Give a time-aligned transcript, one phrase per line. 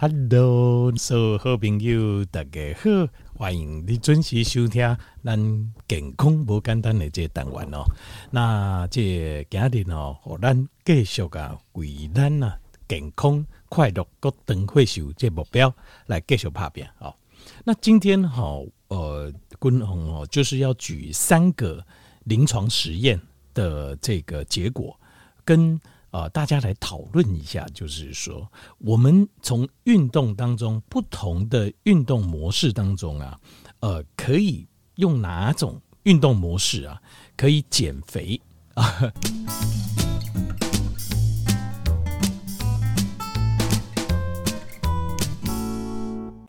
[0.00, 7.82] Hello，所有好朋友，大家好，欢迎你准时收听咱健康无简单的这个单元哦。
[8.30, 12.56] 那这今日哦，和咱继续啊，为咱啊
[12.86, 15.74] 健康快乐个长寿寿这目标
[16.06, 17.12] 来继续拍拼哦。
[17.64, 21.84] 那今天哈、呃，君宏哦，就是要举三个
[22.22, 23.20] 临床实验
[23.52, 24.96] 的这个结果
[25.44, 25.80] 跟。
[26.10, 33.38] 啊、呃，大家来讨论一下，就是说，我们从运动当中不同的运动模式当中啊，
[33.80, 37.02] 呃，可以用哪种运动模式啊，
[37.36, 38.40] 可以减肥
[38.72, 38.84] 啊？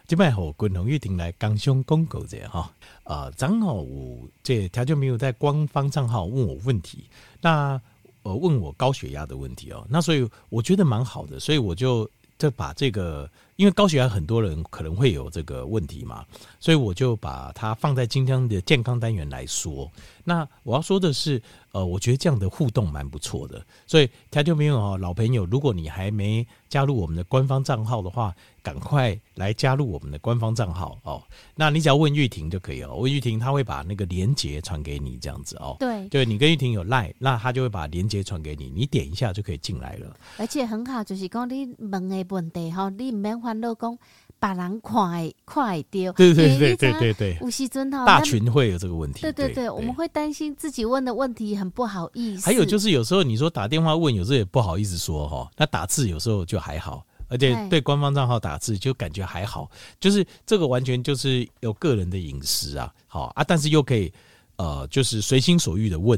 [0.08, 2.72] 今摆和滚龙玉婷来刚胸公狗这哈，
[3.04, 7.10] 呃，正好我这他就没有在官方账号问我问题，
[7.42, 7.82] 那。
[8.36, 13.30] 问我高血压的问题哦，那所以我觉得蛮好的，所以我就就把这个，
[13.60, 16.24] 因为高血压很多人可能会有这个问题嘛，
[16.62, 19.92] 所以我就把它放在今天的健康单元来说。
[20.24, 21.42] 那我要说的是，
[21.74, 31.22] 呃，我觉得这样的互动蛮不错的，所以台球朋友哦，老朋友，如果你还没加入我们的官方账号的话，赶快来加入我们的官方账号哦。
[31.56, 35.76] 那你只要问玉婷就可以了，问玉婷，他会把那个连接传给你，这样子哦。
[35.80, 40.16] 对，对你跟玉婷有赖，那他就会把连接传给你，你点一下就可以进来了。
[40.38, 43.98] 而且很好，就是讲你问的问题哈，你唔免烦恼讲。
[44.42, 52.46] 把人快快丢，对对对对对对，吴锡尊哈，大群会有这个问题，对对对，我们会担心自己问的问题很不好意思。
[52.46, 64.10] 还有就是有时候你说打电话问，有时候也不好意思说哈，那打字有时候就还好，而且对官方账号打字就感觉还好，就是这个完全就是有个人的隐私啊，好啊，但是又可以
[64.56, 66.18] 呃，就是随心所欲的问。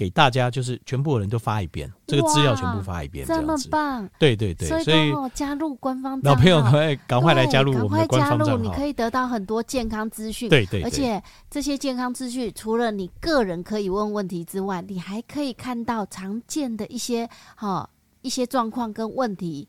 [0.00, 3.46] 给大家就是全部的人都发一遍，这个资料全部发一遍，这样子。
[3.46, 4.08] 这么棒！
[4.18, 10.48] 对对对，所以加入官方老朋友赶快赶快来加入我们的官方账号，加入，你可以得到很多健康资讯。
[10.48, 17.86] 对对，对，而且这些健康资讯除了你个人可以问问题之外，你还可以看到常见的一些哈
[18.22, 19.68] 一些状况跟问题。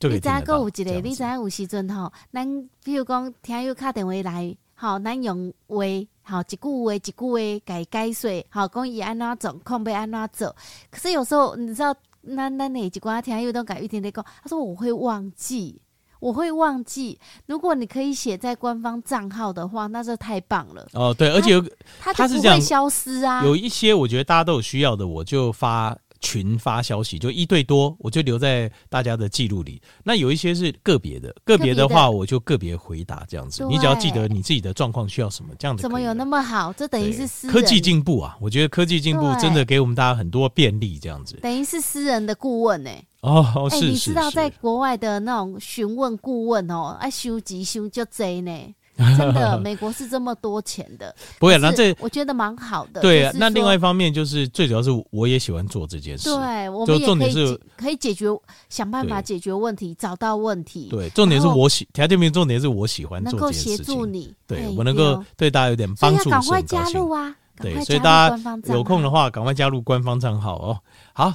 [0.00, 5.76] 你知个有一个，你知有时阵吼，咱比如讲听友打电话来，吼，咱用话，
[6.22, 10.56] 吼，一句话一句话改解说，吼，讲伊安怎做，控要安怎做。
[10.90, 11.94] 可是有时候你知道，
[12.36, 15.80] 咱咱哪一寡听友都改一天天讲，他说我会忘记，
[16.20, 17.18] 我会忘记。
[17.46, 20.86] 如果你可以写在官方账号的话，那就太棒了。
[20.92, 21.52] 哦，对，而且
[22.00, 23.42] 它就不会消失啊。
[23.44, 25.96] 有一些我觉得大家都有需要的，我就发。
[26.24, 29.80] 群发消息就一对多，我就留在大家的记录里。
[30.02, 33.62] 那有一些是个别的，个别的话我就个别回答这样子。
[33.66, 35.82] 你只要记得你自己的状况需要什么，这样子。
[35.82, 36.72] 怎么有那么好？
[36.72, 38.36] 这等于是私人科技进步啊！
[38.40, 41.36] 我觉得科技进步真的给我们大家很多便利，这样子。
[41.42, 43.06] 等于是私人的顾问呢、欸？
[43.20, 48.74] 哦，是、欸、你知道在国外的那种询问顾问哦，哎收集收就贼呢。
[49.18, 51.58] 真的，美国是这么多钱的， 不会。
[51.58, 53.00] 那这我觉得蛮好的。
[53.00, 56.30] 对啊，那另外一方面就是最主要是我也喜欢做这件事。
[56.30, 58.26] 对，我们也可以可以解决，
[58.68, 60.88] 想办法解决问题，找到问题。
[60.90, 63.72] 对，重点是我喜，条件名重点是我喜欢做这件事情。
[63.72, 67.34] 能够协助你，对我能够对大家有点帮助，赶快加入啊！
[67.60, 68.38] 对，所以大家
[68.72, 70.78] 有空的话，赶快加入官方账号哦。
[71.12, 71.34] 好。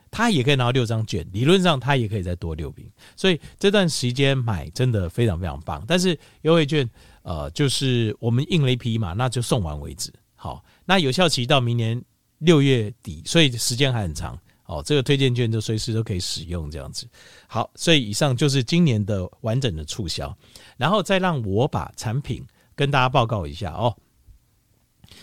[0.11, 1.25] 他也可以拿到六张券。
[1.31, 5.83] 理论上他也可以再多六瓶，所以这段时间买真的非常非常棒。
[5.87, 6.87] 但是优惠券，
[7.23, 10.13] 呃，就是我们印了一批嘛，那就送完为止。
[10.35, 10.63] 好。
[10.83, 12.03] 那有效期到明年
[12.39, 14.83] 六月底，所以时间还很长哦。
[14.85, 17.07] 这个推荐券就随时都可以使用，这样子。
[17.47, 20.35] 好，所以以上就是今年的完整的促销，
[20.75, 23.95] 然后再让我把产品跟大家报告一下哦。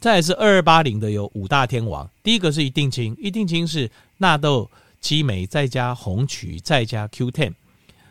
[0.00, 7.52] 再来是二二八零的有五大天王，第一个是一定清，一定清是纳豆激酶再加红曲再加 Q10，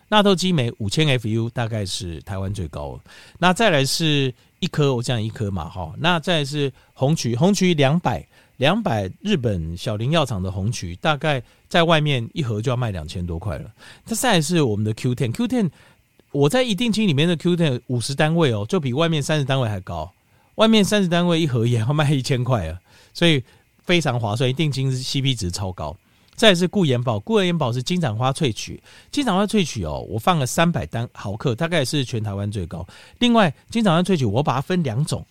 [0.08, 3.00] 纳豆激酶五千 FU 大概是台湾最高。
[3.40, 8.24] 那再来是一颗，我讲一颗嘛，哈，那再来是红曲，红曲两百
[8.58, 13.72] 两百日本小林药厂的红曲，大概在外面一盒就要卖两千多块了。
[14.06, 15.72] 它再来是我们的 Q10，Q10
[16.32, 20.12] 我在一定清里面的 Q10 五十单位哦，就比外面三十单位还高。
[20.60, 22.78] 外面三十单位一盒也要卖一千块啊，
[23.14, 23.42] 所以
[23.86, 25.96] 非常划算，一定金是 CP 值超高。
[26.36, 32.86] 再是固颜宝，固颜宝是金盏花萃取，金盏花萃取哦，我放了三百单毫克，大概是全台湾最高。
[33.20, 35.26] 另外，金盏花萃取我把它分两种，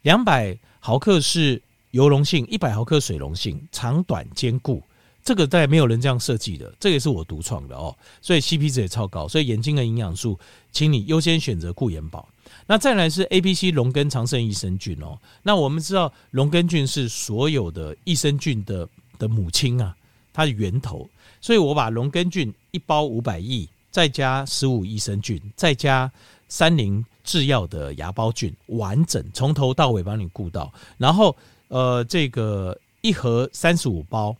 [0.00, 1.60] 两百毫克是
[1.90, 4.82] 油溶性，一百毫克水溶性，长短兼顾。
[5.30, 9.28] 这个大概没有人这样设计的，这也是我独创的哦，所以 CP 值也超高。
[9.28, 10.36] 所以眼睛的营养素，
[10.72, 12.28] 请你优先选择固眼宝。
[12.66, 15.16] 那再来是 A、B、C 龙根长生益生菌哦。
[15.44, 18.88] 那我们知道龙根菌是所有的益生菌的
[19.20, 19.96] 的母亲啊，
[20.32, 21.08] 它的源头。
[21.40, 26.10] 所以我把龙根菌一包五百亿，再加十五益生菌，再加
[26.48, 30.72] 三菱制药的芽孢菌，完整从头到尾帮你顾到。
[30.98, 31.36] 然后
[31.68, 34.36] 呃，这个一盒三十五包，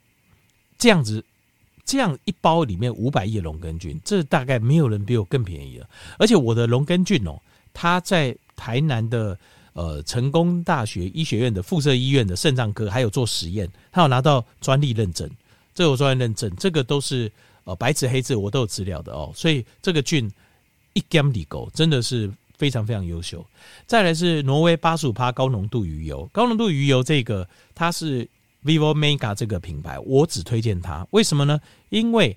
[0.81, 1.25] 这样子，
[1.85, 5.89] 这样一包里面五百亿龙根菌，这大概没有人比我更便宜了。
[6.19, 7.39] 而且我的龙根菌哦。
[7.73, 9.39] 它在台南的
[9.75, 15.31] 呃成功大学医学院的附设医院的肾脏科，还有做实验，他有拿到专利认证，
[15.73, 17.31] 这有专利认证，这个都是
[17.63, 19.33] 呃白纸黑字，我都有资料的哦。
[19.37, 20.29] 所以这个菌
[20.95, 23.47] 一 gam 里狗真的是非常非常优秀。
[23.87, 28.29] 再来是挪威八十五趴高浓度鱼油，高浓度鱼油这个它是
[28.64, 31.61] Vivo Mega 这个品牌，我只推荐它，为什么呢？
[31.88, 32.37] 因为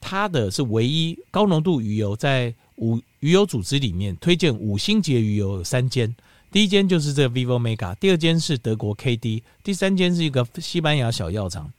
[0.00, 2.54] 它的是唯一高浓度鱼油在。
[2.80, 6.14] 五鱼油组织里面推荐五星级鱼油有三间，
[6.52, 11.72] 第一间就是这个 Vivo Mega，第二间是德国 KD，第三间是一个西班牙小药厂。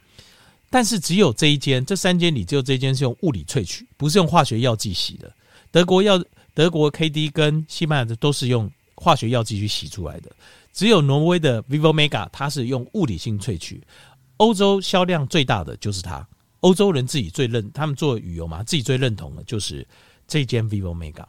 [0.69, 5.31] 但是只有这一间，这三间里只有这一间是用物理萃取，不是用化学药剂洗的。
[5.72, 6.22] 德国药
[6.53, 8.69] 德国 KD 跟西班牙的都是用
[9.00, 10.29] 化学药剂去洗出来的，
[10.74, 13.82] 只有挪威的 Vivo Mega 它是用物理性萃取。
[14.38, 16.27] 欧洲销量最大的就是它，
[16.60, 19.88] 欧洲人自己最认，他们做旅游嘛，自己最认同的就是。
[20.32, 21.25] 这间 Vivo Mega，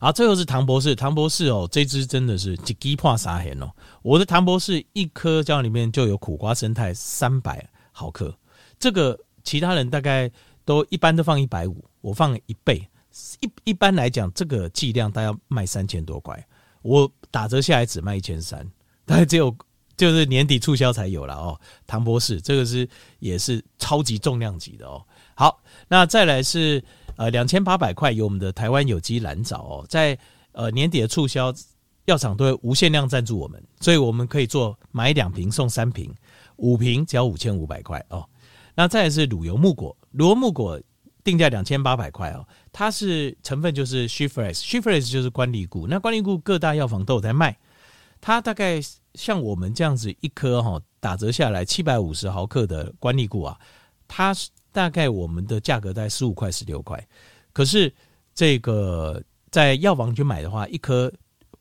[0.00, 3.70] 好，最后是唐博士，唐博士哦，这支真的是一支破三千哦。
[4.00, 8.34] 我的唐博士一颗胶里面就有苦瓜生肽三百毫克，
[8.78, 10.30] 这个其他人大概
[10.64, 12.82] 都一般都放一百五，我放了一倍。
[13.40, 16.46] 一一般来讲，这个剂量大概要卖三千多块，
[16.82, 18.66] 我打折下来只卖一千三，
[19.06, 19.54] 大概只有
[19.96, 21.60] 就是年底促销才有了哦。
[21.86, 25.04] 唐博士这个是也是超级重量级的哦。
[25.34, 26.82] 好，那再来是。
[27.16, 30.18] 呃，两千八百块有我们的台湾有机蓝藻哦，在
[30.52, 31.52] 呃年底的促销，
[32.06, 36.10] 药厂都会无限量赞助我们，所以我们可以做买两瓶送三瓶，
[36.56, 38.26] 五瓶只要五千五百块哦。
[38.74, 40.80] 那再来是乳油木果，乳油木果
[41.22, 47.58] 定价两千八百块哦，它是成分就是 She-Fresh，She-Fresh 就是关荔固，那关荔固各大药房都有在卖，
[48.20, 48.80] 它大概
[49.14, 53.58] 像我们这样子一颗哈，打折下来七百五十毫克的关荔固啊，
[54.08, 54.34] 它。
[54.72, 57.04] 大概我们的价格在十五块、十六块，
[57.52, 57.92] 可是
[58.32, 61.12] 这个在药房去买的话，一颗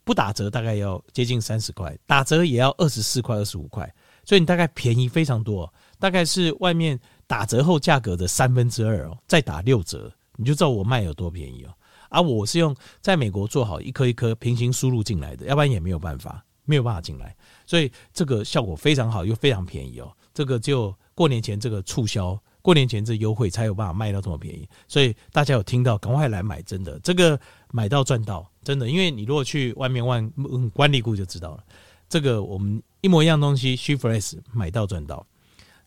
[0.04, 3.92] 不打折大概要接近三十块，打折也要二十四块、二十五块，
[4.26, 7.00] 所以你大概便宜非常多，大概是外面
[7.30, 11.70] 打折后价格的三分之二哦，再打六折，你就知道我卖有多便宜哦。
[12.10, 17.36] 而我是用在美国做好一颗一颗平行输入进来的，要不然也没有办法，没有办法进来，
[17.68, 20.12] 所以这个效果非常好，又非常便宜哦。
[20.34, 22.42] 这个就过年前这个促销。
[22.62, 27.40] 过年前这优惠才有办法卖到这么便宜，所以大家有听到赶快来买，真的这个
[27.72, 30.30] 买到赚到，真的，因为你如果去外面问
[30.72, 31.64] 关荔固就知道了，
[32.10, 35.26] 这个我们一模一样东西，She-Fresh 买到赚到。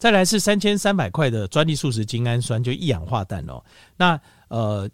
[0.03, 3.63] 再来是三千三百块的专利素食精氨酸，就一氧化氮哦。
[3.97, 4.91] 那呃，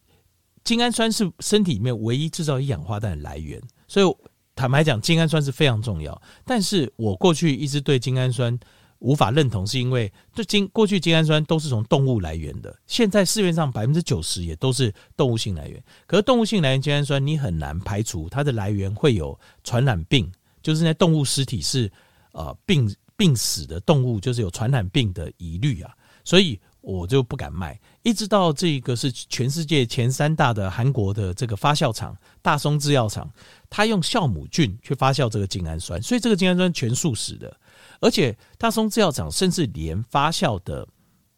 [0.65, 4.17] 精氨酸是身体里面唯一制造一氧化氮的来源，所以
[4.55, 6.21] 坦白讲，精氨酸是非常重要。
[6.45, 8.61] 但是我过去一直对精氨酸。
[9.01, 15.81] 无法认同，是因为这精过去精氨酸都是从动物来源的，现在市面上百分之九十也都是动物性来源。
[16.05, 20.29] 可是动物性来源精氨酸，你很难排除它的来源会有传染病，
[20.61, 21.89] 就是那动物尸体是
[22.33, 25.93] 呃病病死的动物，就是有传染病的疑虑啊，
[26.25, 27.79] 所以我就不敢卖。
[28.03, 33.29] 一直到这个是全世界前三大的韩国的这个发酵厂大松制药厂，
[33.69, 37.55] 它用酵母菌去发酵这个精氨酸，所以这个精氨酸全素食的。
[38.01, 40.87] 而且大松制药厂甚至连发酵的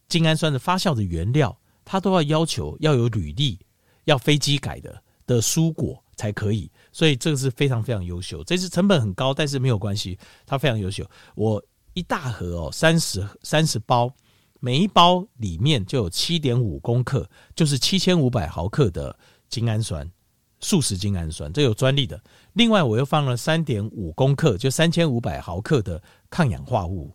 [0.07, 3.59] 精氨酸的发酵的原料，它都要要求要有履历，
[4.05, 6.71] 要飞机改的的蔬果才可以。
[6.93, 8.45] 所以这个是非常非常优秀。
[8.45, 11.09] 这次成本很高，但是没有关系，它非常优秀。
[11.35, 11.63] 我
[11.95, 14.13] 一大盒哦，三十三十包，
[14.61, 19.17] 每一包里面就有七点五公克，就是七千五百毫克的
[19.49, 20.09] 精氨酸，
[20.61, 22.23] 素食精氨酸，这有专利的。
[22.53, 27.15] 另外，我又放了三点五公克，就三千五百毫克的抗氧化物，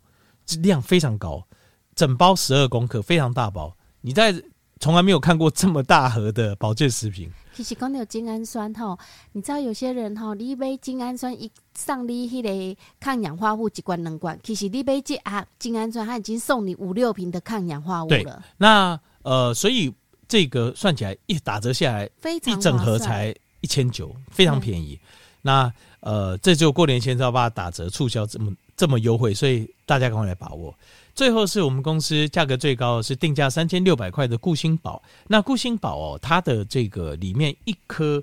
[0.61, 1.47] 量非常高，
[1.95, 3.75] 整包十二公克，非常大包。
[4.01, 4.33] 你在
[4.79, 7.31] 从来没有看过这么大盒的保健食品。
[7.55, 8.99] 其实讲到精氨酸吼，
[9.31, 18.43] 你知道有些人吼，你买精氨酸一上你迄个抗氧化物一罐两罐，其实你买这啊精氨酸，它已经送你五六瓶的抗氧化物了。
[18.57, 19.93] 那呃，所以
[20.27, 24.99] 这个算起来一打折下来，非常一整盒才一千九，非常便宜。
[25.41, 30.75] 那呃，这就过年前要把它打折促销这么这么优惠，所以大家赶快来把握。
[31.15, 35.01] 最后是我们公司价格最高的是定价三千六百块的固心宝。
[35.27, 38.21] 那固心宝哦，它的这个里面一颗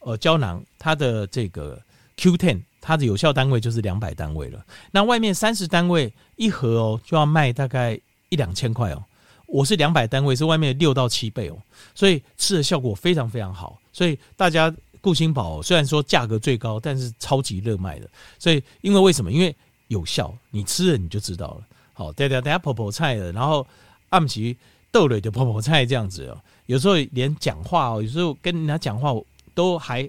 [0.00, 1.80] 呃胶囊，它的这个
[2.16, 4.62] Q Ten，它的有效单位就是两百单位了。
[4.90, 9.02] 那外面三十单位一盒哦，就要卖大概一两千块哦。
[9.46, 11.56] 我是两百单位，是外面六到七倍哦，
[11.94, 14.74] 所以吃的效果非常非常好，所以大家。
[15.00, 18.08] 固心宝虽然说价格最高，但是超级热卖的。
[18.38, 19.30] 所以，因为为什么？
[19.30, 19.54] 因为
[19.88, 21.66] 有效，你吃了你就知道了。
[21.94, 23.66] 好，对对等下婆婆菜了，然后
[24.10, 24.54] 暗棋
[24.92, 26.38] 豆类的婆婆菜这样子哦。
[26.66, 29.14] 有时候连讲话哦，有时候跟人家讲话
[29.54, 30.06] 都还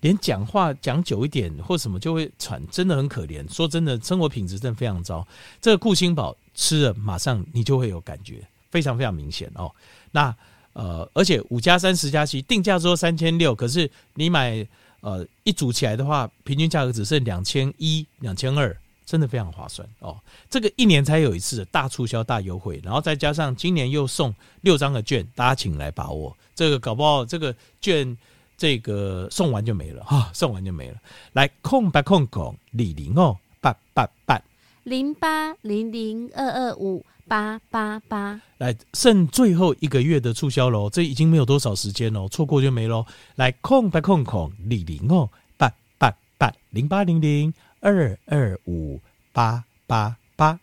[0.00, 3.48] 连讲话讲久一点或什么就会喘，真的很可怜。
[3.52, 5.24] 说真的，生活品质真的非常糟。
[5.60, 9.70] 这个顾星宝吃了，马上你就会有感觉，非常非常明显哦。
[10.10, 10.34] 那。
[10.78, 14.62] 呃，而且五加三十加七定价说三千六，可是你买
[15.00, 20.20] 呃一组起来的话，平均价格只剩两千一、两千二，真的非常划算哦。
[20.50, 26.36] 这个一年才有一次的大促销、大优惠，然后再加上今年又送六张的券，大家请来把握。
[26.54, 28.14] 这个搞不好这个券
[28.58, 30.98] 这个送完就没了哈、哦，送完就没了。
[31.32, 34.42] 来空白空空李零哦，八八八
[34.82, 37.02] 零八零零二二五。
[37.28, 43.04] 八八八，来剩最后一个月的促销喽，这已经没有多少时间喽，错过就没喽。
[43.34, 47.52] 来空白空空李玲哦，八八八零八零零
[47.86, 49.00] 二二五
[49.32, 50.58] 八八八。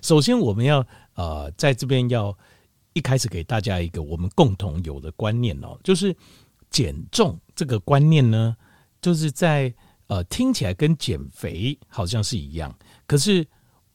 [0.00, 0.82] 首先，我们要
[1.12, 2.34] 呃，在这边要
[2.94, 6.16] 一开始给大家一个我们共同有的观念哦，就是
[6.70, 8.56] 减重这个观念呢，
[9.02, 9.74] 就是在
[10.06, 12.74] 呃听起来跟减肥好像是一样，
[13.06, 13.46] 可是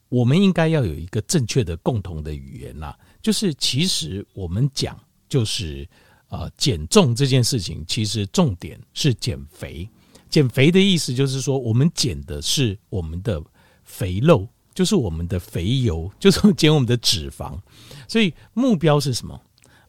[0.09, 4.95] 我们应该要有一个正确的共同的语言啦，就是其实我们讲
[5.27, 5.89] 就是
[6.31, 9.87] 呃减重这件事情，其实重点是减肥。
[10.29, 13.43] 减肥的意思就是说，我们减的是我们的
[13.83, 17.59] 肥肉，就是我们的肥油，就是减我们的脂肪。
[18.07, 19.39] 所以目标是什么？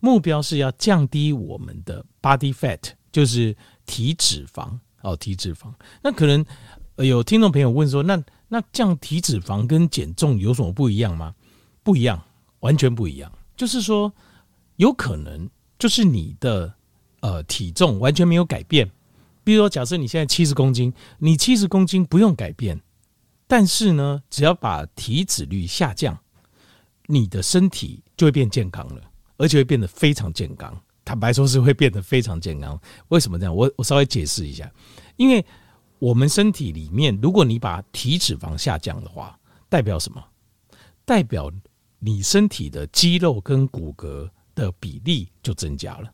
[0.01, 2.81] 目标是要降低我们的 body fat，
[3.13, 5.73] 就是体脂肪哦，体脂肪。
[6.03, 6.45] 那可能
[6.97, 11.33] 有听众朋友问说，那那降体脂肪跟减重有什么不一样吗？
[11.85, 12.21] 不一样，
[12.59, 13.31] 完全不一样。
[13.57, 14.13] 就是说，
[14.75, 15.49] 有可能
[15.83, 16.73] 就是你的
[17.23, 18.89] 呃体重完全没有改变。
[19.43, 22.81] 比如说，假设你现在七十公斤，你七十公斤不用改变，
[23.49, 26.17] 但是呢，只要把体脂率下降，
[27.07, 29.03] 你的身体就会变健康了，
[29.39, 30.81] 而且会变得非常健康。
[31.05, 32.81] 坦白说，是会变得非常健康。
[33.09, 33.53] 为什么这样？
[33.53, 34.71] 我我稍微解释一下，
[35.17, 35.45] 因为
[35.99, 39.37] 我们身体里面，如果你把体脂肪下降的话，
[39.69, 40.23] 代表什么？
[41.05, 41.51] 代表
[41.99, 46.13] 你身体的肌肉跟骨骼的比例就增加了，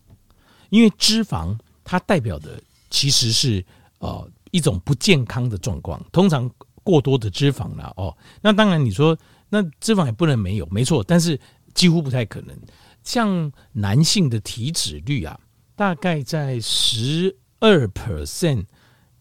[0.70, 2.60] 因为脂肪它代表的。
[2.90, 3.62] 其实是
[3.98, 6.50] 呃一种不健康的状况，通常
[6.82, 8.16] 过多的脂肪了哦。
[8.40, 9.14] 那当然你说
[9.50, 11.38] 那脂肪也不能没有，没错，但是
[11.74, 12.58] 几乎不太可能。
[13.04, 15.38] 像男性的体脂率啊，
[15.76, 18.64] 大概在十二 percent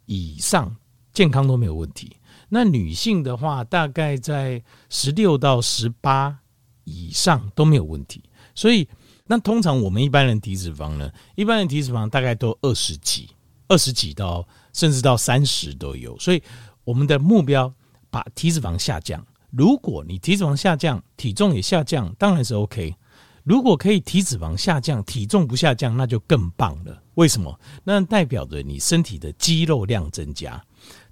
[0.06, 0.74] 以上，
[1.12, 2.16] 健康都没有问题。
[2.48, 6.40] 那女性的话，大概在十六到十八
[6.86, 8.24] 以上都没有问题。
[8.56, 8.88] 所以
[9.28, 13.30] 那通常我们一般人体脂肪呢，一般人体脂肪大概都二十几。
[13.70, 16.42] 二十几到甚至到三十都有，所以
[16.86, 17.70] 我们的目标
[18.10, 19.22] 把体脂肪下降。
[19.52, 22.96] 如果你体脂肪下降，体重也下降，当然是 OK。
[23.44, 27.04] 如果可以体脂肪下降，体重不下降，那就更棒了。
[27.16, 27.60] 为什么？
[27.84, 30.64] 那代表着你身体的肌肉量增加，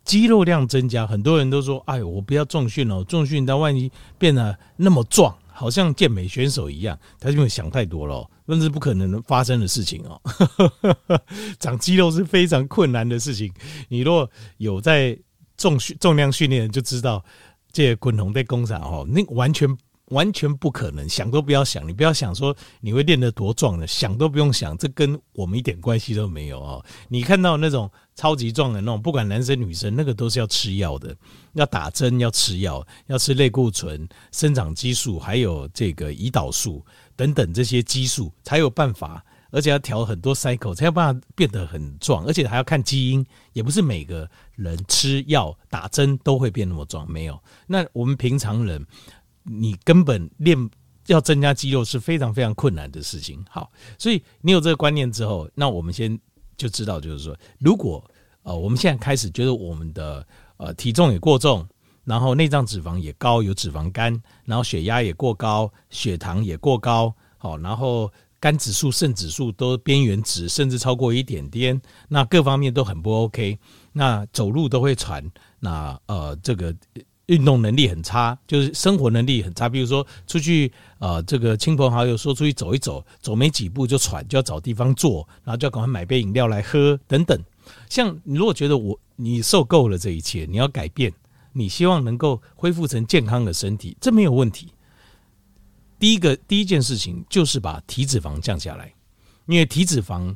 [0.06, 10.22] 肌肉量增加，很多人都说：“哎，我不要重训了，重训到万一变得那么壮。”好像健美选手一样，他就会想太多了，那是不可能发生的事情哦。
[11.58, 13.52] 长肌肉是非常困难的事情，
[13.88, 15.18] 你若有在
[15.56, 17.24] 重训重量训练，就知道
[17.72, 19.76] 这些滚筒在工厂哦，那完全。
[20.10, 21.88] 完全不可能，想都不要想。
[21.88, 26.86] 你不要想说你会练得多壮的，想都不用想，这跟我们一点关系都没有哦。
[27.08, 31.16] 你看到那种超级壮的那种，不管男生女生，那个都是要吃药的，
[31.54, 47.42] 要打针，要吃药，要吃类固醇、生长激素，还有这个胰岛素等等这些激素才有办法，而且要调很多 cycle 才有办法变得很壮，而且还要看基因，也不是每个人吃药打针都会变那么壮，没有。
[47.66, 48.86] 那我们平常人。
[49.46, 50.58] 你根本练
[51.08, 53.46] 要增加肌肉是非常非常困难的事情。
[53.48, 56.20] 好，所以你有这个观念之后，那我们先
[56.58, 58.04] 就知道，就是说，如果
[58.42, 60.26] 呃我们现在开始觉得我们的
[60.58, 61.68] 呃体重也过重，
[62.06, 71.80] 然后内脏脂肪也高，有脂肪肝，然后血压也过高，血糖也过高，好，然后肝指数、肾指数都边缘值，甚至超过一点点，
[72.10, 73.60] 那各方面都很不 OK，
[73.92, 75.24] 那走路都会喘，
[75.60, 76.76] 那呃这个。
[77.28, 79.68] 运动能力很差，就是生活能力很差。
[79.68, 87.40] 比如说出去，呃，这个亲朋好友说出去走一走，走没几步就喘，就要找地方坐，然后就要赶快买杯饮料来喝等等。
[87.90, 91.12] 像你如果觉得我你受够了这一切，你要改变，
[91.52, 94.68] 你希望能够恢复成健康的身体，这没有问题。
[95.98, 98.94] 第一个第一件事情就是把体脂肪降下来，
[99.48, 100.36] 因为体脂肪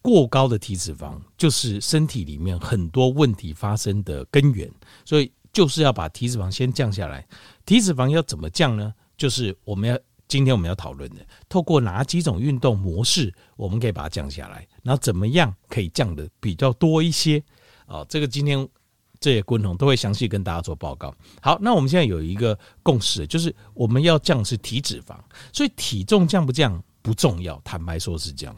[0.00, 4.70] 过高的体脂肪就是身体里面很多问题发生的根源，
[5.04, 5.32] 所以。
[5.52, 7.26] 就是要把体脂肪先降下来，
[7.64, 8.92] 体脂肪要怎么降呢？
[9.16, 17.42] 就是我们要今天我们要讨论的，透过哪几种运动模式，我们可以把它降下来，然后怎么样可以降得比较多一些
[17.86, 18.04] 啊？
[18.08, 18.68] 这个今天
[19.18, 21.12] 这些观众都会详细跟大家做报告。
[21.40, 25.16] 好，那我们现在有一个共识，就是我们要降是体脂肪，
[25.52, 28.54] 所以体重降不降不重要，坦白说是这样。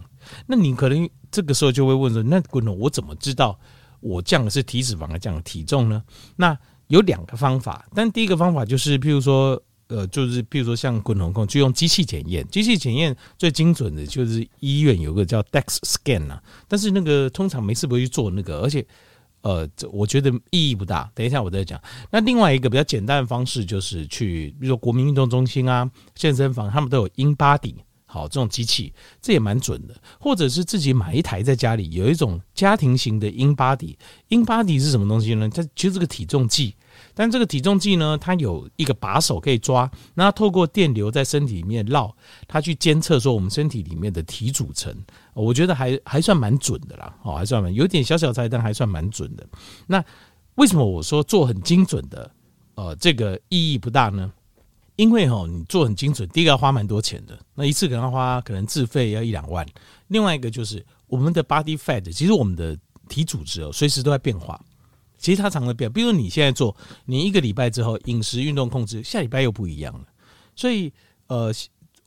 [0.47, 3.59] 那你可能这个时候就会问说，那观众我怎么知道
[4.01, 6.03] 我降的是体脂肪还降的体重呢？
[6.37, 6.59] 那
[6.91, 12.45] 有两个方法，但第一个方法就是，譬如说，呃，就是譬如说像滚筒控，就用机器检验。
[12.49, 18.85] 机器检验最精准的就是医院有个叫 DEX scan 啊，但是那个通常没事不会去做那个，而且，
[19.43, 21.09] 呃，这我觉得意义不大。
[21.15, 21.81] 等一下我再讲。
[22.11, 27.77] 那另外一个比较简单的方式就是去，比如说国民运动中心啊、健身房，他们都有 InBody。
[28.13, 28.93] 好，这种机器
[29.23, 33.95] 这也蛮准的，或者是自己买一台在家里，有一种家庭型的 InBody。
[34.31, 35.49] InBody 是什么东西呢？
[35.49, 36.75] 它其实是个体重计，
[37.15, 42.13] 但这个体重计呢，它有一个把手可以抓，那它透过电流在身体里面绕，
[42.49, 44.93] 它去监测说我们身体里面的体组成，
[45.33, 49.47] 我觉得还还算蛮准的啦，哦，还算蛮有点小小差，但还算蛮准的。
[49.87, 50.05] 那
[50.57, 52.29] 为什么我说做很精准的，
[52.75, 54.33] 呃，这个意义不大呢？
[54.97, 59.67] 因为哈，你做很精准，第一个要花蛮多钱的，那一次可能要花可能自费要一两万。
[60.09, 62.77] 另外一个就是我们的 body fat，其实我们的
[63.09, 64.61] 体组织哦，随时都在变化。
[65.17, 66.75] 其实它常常变，比如你现在做，
[67.05, 70.05] 你一个礼拜之后饮食运动控制，下礼拜又不一样了。
[70.57, 70.93] 所以
[71.27, 71.53] 呃，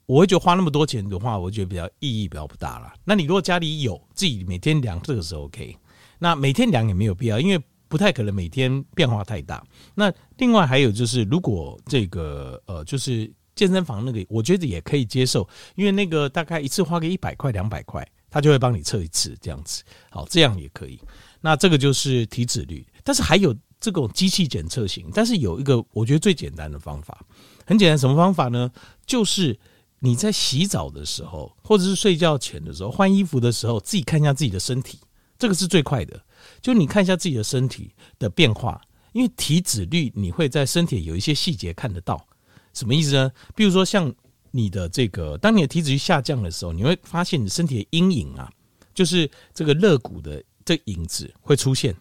[0.06, 2.92] 我会觉得花那么多钱的话，我觉得比较意义比较不大了。
[3.04, 5.78] 那你如果家里有自己每天量，这个是 OK。
[6.18, 9.64] 那每天量也没有必要，因为不太可能每天变化太大。
[9.94, 19.84] 那另外还有就是，如果这个呃，就是健身房那个，我觉得也可以接受，因为那个大概一次花个一百块、两百块，他就会帮你测一次这样子。
[20.10, 21.00] 好，这样也可以。
[21.40, 22.84] 那这个就是体脂率。
[23.04, 27.24] 但是还有这种机器检测型，但是有一个我觉得最简单的方法，
[27.64, 28.72] 很简单，什么方法呢？
[29.06, 29.56] 就是
[30.00, 34.98] 你在洗澡的时候，或者是睡觉前的时候，换衣服的时候，自己看一下自己的身体，
[35.38, 36.20] 这个是最快的。
[36.64, 42.26] 就你看一下自己的身体的变化，因为体脂率你会在身体有一些细节看得到，
[42.74, 43.32] 什么意思呢？
[43.54, 44.12] 比如说像
[44.50, 48.50] 你的这个，当你的体脂率下降的时候，你会发现你身体的阴影啊，
[48.94, 51.94] 就是这个肋骨的这影子会出现。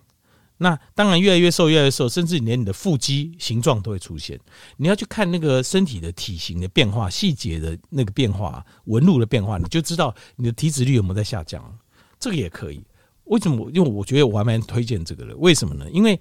[0.59, 4.39] 那当然，越来越瘦，越来越瘦，甚至连你的腹肌形状都会出现。
[4.77, 11.77] 你要去看那个身体的体型的变化、细节的那个变化、纹路的变化，你就知道你的体脂率有没有在下降。
[12.21, 12.81] 这个也可以。
[13.33, 13.71] 为什么？
[13.73, 15.37] 因为我觉得我还蛮推荐这个的。
[15.37, 15.91] 为什么呢？
[15.91, 16.21] 因为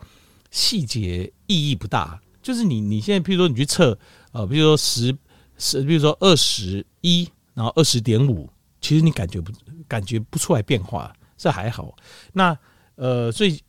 [0.49, 2.19] 细节意义不大。
[2.41, 3.97] 就是你你现在，譬如说你去测，
[4.31, 5.15] 呃，比如说十
[5.57, 9.51] 十，比如说二十一，然后二十点五，其实你感觉不
[9.87, 11.95] 感觉不出来变化，这还好。
[12.33, 12.57] 那
[12.95, 13.59] 呃，所以。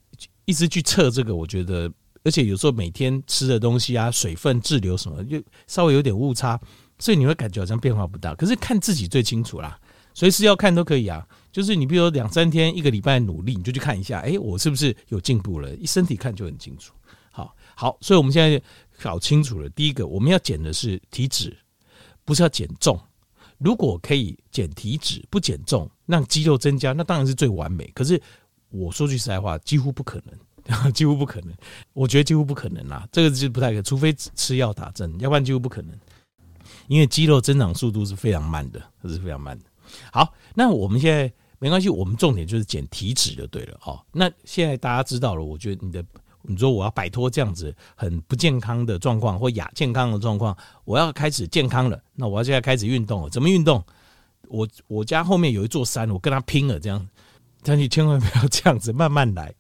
[0.45, 1.91] 一直去测这个，我觉得，
[2.25, 6.61] 而且有时候每天吃的东西啊，水分滞留什么，就稍微有点误差，
[6.99, 8.35] 所以你会感觉好像变化不大。
[8.35, 9.79] 可是看自己最清楚啦，
[10.13, 11.25] 随时要看都可以啊。
[11.53, 15.73] 就是你比如说两三天、一个礼拜努力，你就去看一下，哎，我是不是有进步了？
[15.77, 16.93] 一身体看就很清楚。
[17.31, 18.61] 好，好，所以我们现在
[19.01, 19.69] 搞清楚了。
[19.69, 21.57] 第一个，我们要减的是体脂，
[22.25, 22.99] 不是要减重。
[23.59, 27.89] 如果可以减体脂不减重，让肌肉增加，那当然是最完美。
[27.95, 28.21] 可是。
[28.75, 30.19] 我说句实在话，几乎不可
[30.65, 31.55] 能， 几乎不可能。
[31.93, 35.95] 我觉得几乎不可能啦，这个是不太可能，除非吃药打针，要不然几乎不可能。
[36.89, 39.67] 因为肌肉增长速度是非常慢的，是非常慢的。
[40.11, 41.31] 好，那我们现在
[41.63, 43.77] 没关系，我们重点就是减体脂就对了。
[43.79, 46.05] 好，那现在大家知道了，我觉得你的，
[46.43, 53.31] 你说我要摆脱这样子很不健康的状况或亚健康的状况，我要开始健康了，那我要现在开始运动了。
[53.31, 53.81] 怎么运动？
[54.49, 57.09] 我我家后面有一座山，我跟他拼了，这样。
[57.63, 59.55] 但你千万不要这样子，慢慢来。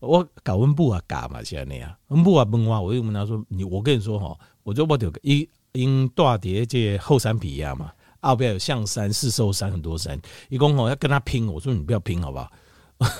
[0.00, 7.92] 我搞温布啊，嘎嘛，现在那样温布啊，崩啊，我就问他说：“你，我跟你说哈，我就我有个一因大叠这后山比亚嘛，
[8.24, 11.46] 啊，不要有象山、四兽山很多山，一共哦要跟他拼。
[11.46, 12.50] 我说你不要拼好不好？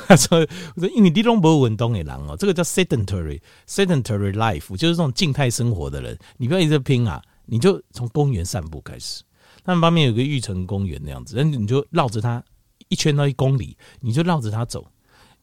[0.06, 0.38] 他说
[0.76, 9.22] 我说因为你都没运动的人哦，这个叫 sedentary sedentary life，就是这种静态生活的人，你不要一直拼啊，你就从公园散步开始。
[9.64, 12.42] 他们旁边有个玉成公园那样子，那你就绕着它。
[12.88, 14.86] 一圈到一公里，你就绕着它走，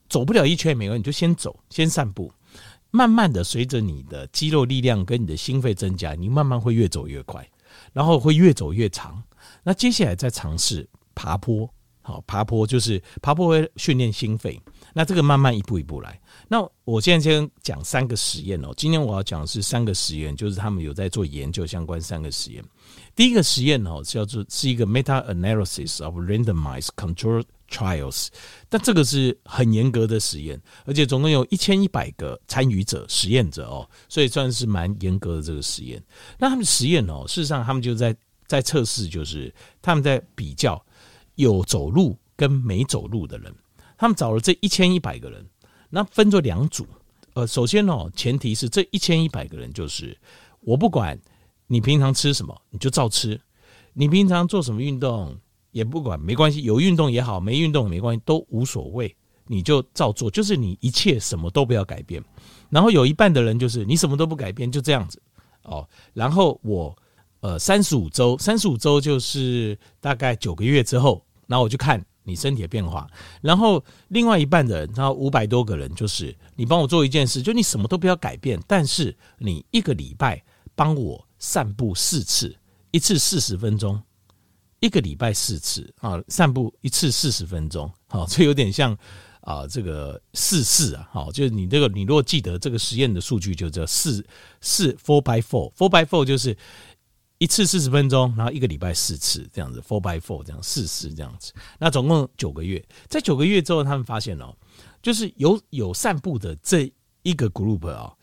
[0.07, 2.31] 走不了一圈也没关系，你就先走，先散步，
[2.91, 7.45] 慢慢的随着你的肌肉力量跟你的心肺增加，你慢慢会越走越快，
[7.93, 9.21] 然后会越走越长。
[9.63, 11.69] 那接下来再尝试爬坡，
[12.01, 14.59] 好，爬坡就是爬坡会训练心肺。
[14.93, 16.19] 那这个慢慢一步一步来。
[16.47, 18.73] 那我现在先讲三个实验哦。
[18.75, 22.63] 今天我要讲的是三个实验，就是他们有在做研究相关三个实验。
[23.15, 28.27] 第一个实验哦，叫做是一个 meta analysis of randomized control trials，
[28.67, 36.03] 但这个是很严格的实验，而且总共有一千一百个参与者、实验者哦，所以算是蛮严格的这个实验。
[36.37, 38.13] 那他们实验哦，事实上他们就在
[38.51, 40.85] 在测试，就是他们在比较
[41.35, 43.55] 有走路跟没走路的人。
[43.97, 45.45] 他们找了这一千一百个人，
[45.89, 46.85] 那分作两组。
[47.33, 50.17] 呃，首先哦，前提是这一千一百个人就是
[50.59, 51.17] 我不管
[51.67, 53.37] 你平常吃什么，你就照吃；
[53.93, 55.33] 你平常做什么运动
[55.71, 59.15] 也不管，没关系，有运动也好，没运动没关系，都无所谓，
[59.47, 60.29] 你就照做。
[60.29, 62.21] 就是你一切什么都不要改变。
[62.69, 65.21] 然后有一半的人就是你什么都不改变，就这样子
[65.63, 65.87] 哦。
[66.13, 66.93] 然后我
[67.41, 72.03] 呃三十五周，三十五周就是大概九个月之后，然后我就看。
[72.23, 73.09] 你身体的变化，
[73.41, 80.39] 然后另外一半的人，然后五百多个人，就是你帮我做一件事，就你什么都不要改变，但是你一个礼拜
[80.75, 82.55] 帮我散步四次，
[82.91, 83.99] 一次四十分钟，
[84.81, 88.95] 一个礼拜四次啊，散步一次四十分钟，好，这有点像
[89.41, 94.23] 啊，这个四四啊，好，就是你这个你如果记得这个实验的数据，就叫四
[94.61, 96.55] 四 four by four four by four 就是
[97.41, 104.55] 一次四十分钟，然后一个礼拜四次这样子 four by four 这样四次这样子，那总共九个月，在九个月之后，他们发现哦，
[105.01, 108.13] 就是有有散步的这一个 group 啊，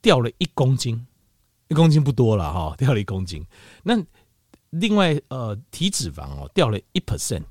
[0.00, 1.06] 掉了一公斤，
[1.68, 3.44] 一公斤不多了哈， 掉了一公斤。
[3.82, 4.02] 那
[4.70, 7.44] 另外呃体脂肪哦掉了一 percent。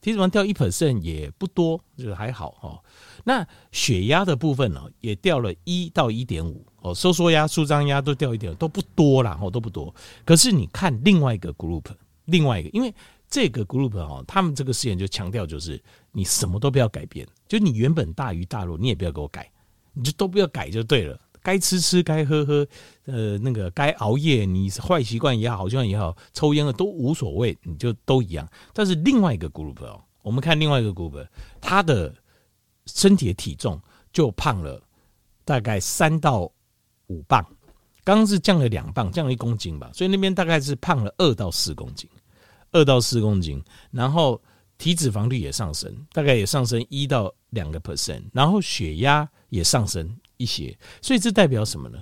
[0.00, 2.80] 体脂肪掉一 percent 也不多，就是还好哈。
[3.24, 9.92] 那血压的部分呢，也掉了一到一点五哦，收缩压、舒张压都掉一点，都不多啦，哦，都不多。
[10.24, 11.84] 可是你看另外一个 group，
[12.26, 12.94] 另外一个，因为
[13.28, 19.50] 这个 group 哦，他们这个实验就强调就是你什么都不要改变，就你原本大鱼大肉，你也不要给我改，
[19.92, 21.18] 你就都不要改就对了。
[21.42, 22.66] 该吃吃，该喝喝，
[23.04, 28.48] 呃，那个该熬夜，你坏习惯也好，好习惯也好，抽烟的都无所谓，你就都一样。
[28.72, 31.24] 但是另外一个 group 哦，我们看另外一个 group，
[31.60, 32.12] 他的
[32.86, 33.80] 身体的体重
[34.12, 34.82] 就胖了
[35.44, 36.50] 大概三到
[37.08, 37.44] 五磅，
[38.04, 42.08] 刚刚是降了两磅，降了一公斤吧，所以那边大概是胖了二到四公斤，
[42.72, 44.40] 二到四公斤，然后
[44.78, 50.16] 体脂肪率也上升，大概也上升一到两个 percent，然后血压也上升。
[50.38, 51.98] 一些，所以这代表什么呢？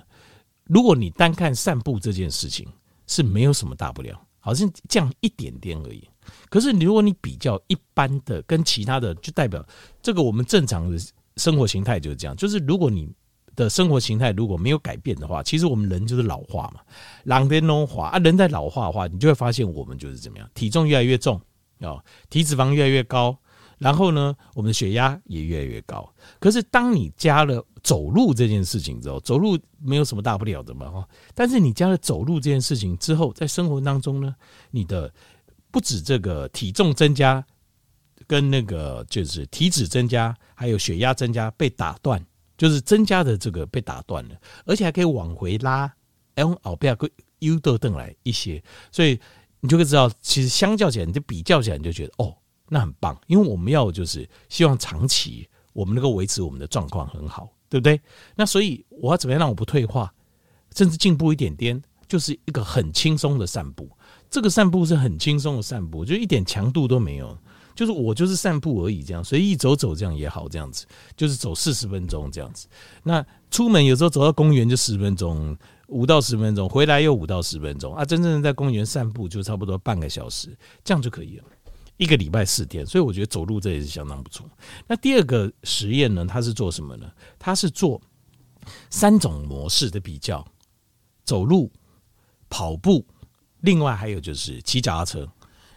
[0.65, 2.67] 如果你单看散步这件事情
[3.07, 6.05] 是没有什么大不了，好像降一点点而已。
[6.49, 9.65] 可是如果你比较一般的跟其他的，就代表
[10.01, 10.97] 这个我们正常的
[11.37, 12.35] 生活形态就是这样。
[12.35, 13.09] 就是如果你
[13.55, 16.81] 的生活形态如果没有改变的话，其实我们人就是老化嘛，
[17.23, 18.19] 老变老化啊。
[18.19, 21.39] 人在老化的话，你就会发现我们就是怎么样，体重越来越重
[21.79, 23.37] 啊，体脂肪越来越高。
[23.77, 26.09] 然后呢，我们的血压也越来越高。
[26.39, 31.05] 可是当你加了走路这件事情之后，走路没有什么大不了的嘛哈。
[31.33, 34.33] 但是你加了走路这件事情之后，在生活当中呢，
[34.71, 35.13] 你的
[35.71, 37.45] 不止这个体重增加，
[38.25, 42.25] 跟那个就是体脂增加，还有血压增加被打断，
[42.57, 45.93] 就是增加的这个被打断了，而且还可以往回拉，
[46.37, 49.19] 用后边个 U 豆凳来一些，所以
[49.59, 52.35] 你就会知道，其实相较起来，你就比较起来，你就觉得哦。
[52.67, 58.01] 那很棒，因为我们要就是希望长期我们能够维持我们的状况很好，对不对？
[58.35, 60.11] 那所以我要怎么样让我不退化，
[60.75, 63.87] 甚至进步一点点，就是一个很轻松的散步。
[64.31, 67.37] 这个散步是很轻松的散步，就一点强度都没有，
[67.75, 70.85] 就是我就是散步而已，这样随意走走这样也好，这样子
[71.17, 72.67] 就是走四十分钟这样子。
[73.03, 75.55] 那出门有时候走到公园就十分钟，
[75.87, 81.43] 五到十分钟，回来又五到十分钟啊，真正在公园散步就差不多半个小时，这样就可以了。
[81.97, 84.45] 一个礼拜四天，所以我觉得走路这也是相当不错。
[84.85, 87.09] 那第二个实验呢，它是做什么呢？
[87.39, 88.01] 它是做
[88.89, 90.45] 三种模式的比较：
[91.23, 91.71] 走路、
[92.49, 93.05] 跑步，
[93.61, 95.29] 另外还有就是骑脚踏车。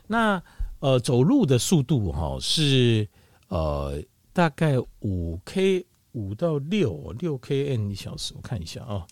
[0.09, 0.43] 那
[0.81, 3.09] 呃，走路的速度哈是
[3.49, 4.01] 呃
[4.33, 9.07] 大概五 K 五到六六 km 一小时，我看一下啊，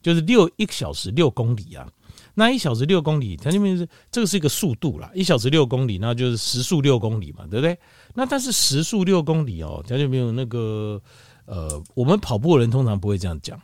[0.00, 1.86] 就是六一小时六公里啊。
[2.34, 7.78] 那一小时六公里，它那边是这个是一个速度啦，一小时六公里，那就是时速六公里嘛，对不对？
[8.14, 11.00] 那但是时速六公里哦，它就没有那个
[11.44, 13.60] 呃，我们跑步的人通常不会这样讲。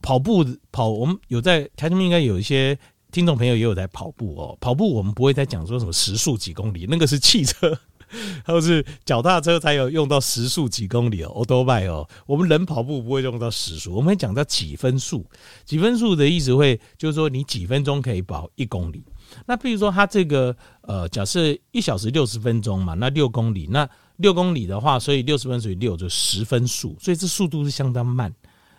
[0.00, 2.76] 跑步跑，我们有在台中应该有一些
[3.12, 4.58] 听众朋友也有在跑步哦。
[4.60, 7.78] 跑步我们不会再讲说什么时速几公里，那个是汽车。
[8.44, 15.24] 或是脚踏车才有用到时速几公里哦，欧兜拜哦，我们人跑步不会用到时速，我们会讲到几分速，
[15.64, 19.02] 几分速的意思会就是说你几分钟可以跑一公里。
[19.46, 28.30] 那比如说它这个呃，假设一小时六十分钟嘛，那六公里，那六公里的话，所以六十分除以六就十分速，所以这速度是相当慢。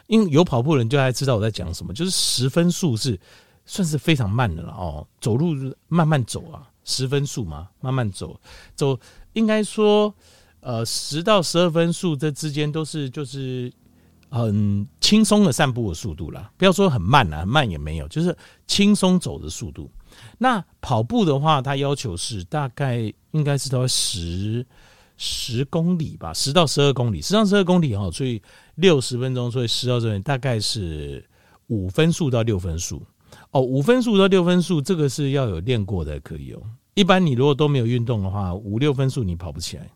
[0.06, 3.20] 因为有跑步人就还知道我在讲什么，就是十分速是
[3.66, 5.56] 算是非常慢的了哦，走路
[5.88, 8.40] 慢慢走啊，十分速嘛，慢慢走
[8.76, 9.00] 走。
[9.34, 10.14] 应该说，
[10.60, 13.72] 呃，十到十二分速这之间都是就是
[14.30, 18.36] 很轻松的散步的速度啦，不要说很慢啦，很慢也没有，就是
[18.68, 19.90] 轻松走的速度。
[20.38, 24.64] 那跑步的话，它要求是大概应该是到十
[25.18, 28.42] 十公里吧，十到十二公里，十到十二公里哈，所以
[28.76, 31.28] 六十分钟，所以十到这边大概是
[31.68, 33.02] 五分速到六分速。
[33.54, 36.62] 哦，五分速到六分速，这个是要有练过的，可以哦。
[36.96, 39.88] 一般你如果都没有运动的话，五六分速你跑不起来。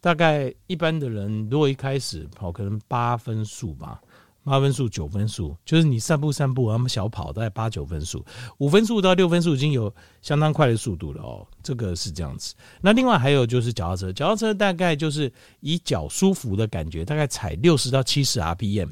[0.00, 4.00] 大概一般的人如果一开始跑，可能八分速吧，
[4.44, 8.24] 八分速、九分速，就是你散步散步，然后小跑大概八九分速，
[8.58, 11.44] 五分速到六分速已经有相当快的速度了哦。
[11.64, 12.54] 这个是这样子。
[12.80, 18.90] 那另外还有就是脚踏车，脚踏车大概就是以脚舒服的感觉，大概踩六十到七十 RPM。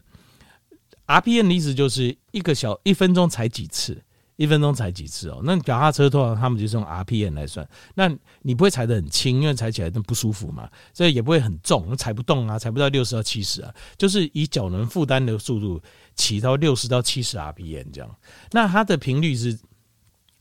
[1.06, 4.02] RPM 的意思就是一个小一分钟踩几次。
[4.36, 5.40] 一分钟踩几次哦？
[5.44, 15.82] 那脚踏车通常他们就是用 RPM 来算，那你不会踩得很轻，因为踩起来都不舒服嘛，所以也不会很重，踩不动啊，踩不到六十到七十啊，就是以脚能负担的速度
[16.14, 18.14] 骑到六十到七十 RPM 这样。
[18.50, 19.58] 那它的频率是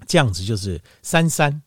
[0.06, 1.62] 这样子，就是三三，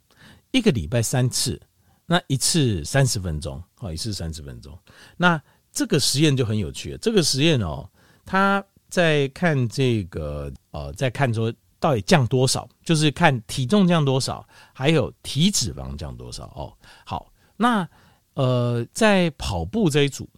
[0.51, 1.59] 一个礼拜三次，
[2.05, 4.79] 那一次三十分钟，好，一次三十分钟。
[5.17, 5.41] 那
[5.73, 7.89] 这个实验就很有趣了，这个实验哦，
[8.27, 11.53] 他在看这个呃，在看说。
[11.81, 12.69] 到底降多少？
[12.83, 16.75] 就是看体重降多少，还有体脂肪降多少哦。
[17.07, 17.89] 好，那
[18.35, 20.29] 呃，在跑步这一组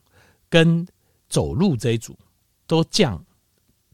[0.51, 0.87] 跟
[1.31, 2.15] 走路这一组
[2.67, 3.25] 都降，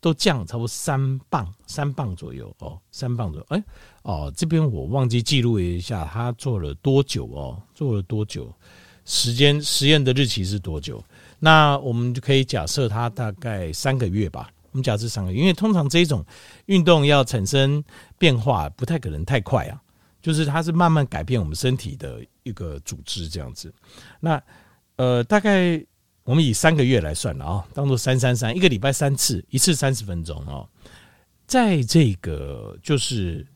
[0.01, 3.47] 都降差不多三磅，三磅左右哦，三磅左右。
[3.51, 3.65] 哎
[4.03, 7.63] 哦，这边我忘记记录一下，他做了多久哦？
[7.77, 8.53] 做了多久？
[9.05, 11.01] 时间实验的日期是多久？
[11.39, 14.51] 那我们就可以假设它大概三个月吧。
[14.73, 16.25] 我们假设三个月，因为通常这种
[16.67, 17.83] 运动要产生
[18.19, 19.81] 变化，不太可能太快啊。
[20.21, 23.73] 就是它是慢慢改变我们身体的一个组织这样子。
[24.19, 24.43] 那
[24.97, 25.81] 呃，大概
[26.25, 30.69] 我们以三个月来算了啊，当做三三三，一个礼拜三次，一次三十分钟哦。
[31.47, 33.47] 在这个就是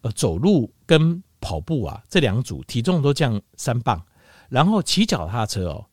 [0.00, 4.02] 呃走路跟跑步啊这两组体重都降三磅，
[4.48, 5.84] 然后骑脚踏车哦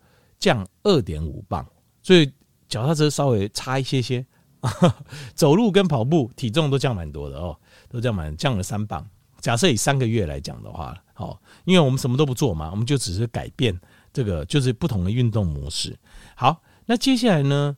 [0.43, 1.65] 降二点五磅，
[2.01, 2.29] 所以
[2.67, 4.25] 脚踏车稍微差一些些。
[5.35, 7.57] 走路跟跑步体重都降蛮多的哦，
[7.89, 9.05] 都降蛮降了三磅。
[9.39, 13.77] 假设以三个月来讲的话，好，因为我们什么都不做嘛，我们就只是改变
[14.13, 15.97] 这个，就是不同的运动模式。
[16.35, 17.75] 好，那接下来呢，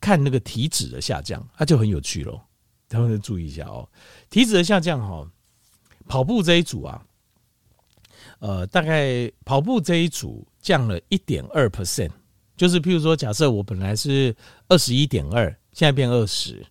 [0.00, 2.40] 看那个体脂的下降，那就很有趣喽。
[2.88, 3.88] 大家注意一下哦，
[4.30, 5.30] 体脂的下降哈，
[6.08, 7.04] 跑步这一组啊，
[8.38, 12.10] 呃，大概跑步这一组降了一点二 percent，
[12.56, 14.34] 就是譬如说，假设我本来是
[14.68, 15.54] 二十一点二。
[15.72, 16.66] 现在变二十，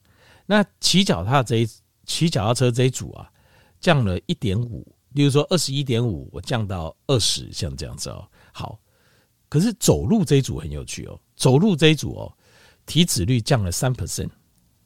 [0.46, 1.70] 那骑脚踏这一
[2.06, 3.32] 骑脚踏车这一组啊，
[3.80, 8.28] 降了一点五，例如说二十一点五，我降到二十，像这样子哦。
[8.52, 8.78] 好，
[9.48, 12.38] 可是走路这一组很有趣哦，走路这一组哦，
[12.86, 14.30] 体脂率降了三 percent，